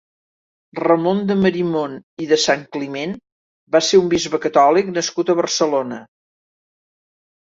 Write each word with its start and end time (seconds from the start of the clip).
Ramon 0.77 1.19
de 1.31 1.33
Marimon 1.41 1.91
i 2.23 2.29
de 2.31 2.39
Santcliment 2.43 3.13
va 3.75 3.81
ser 3.89 3.99
un 4.05 4.07
bisbe 4.15 4.39
catòlic 4.47 4.89
nascut 4.95 5.29
a 5.29 5.37
Barcelona. 5.41 6.01